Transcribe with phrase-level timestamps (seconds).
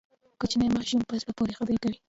[0.39, 1.97] کوچنی ماشوم په زړه پورې خبرې کوي.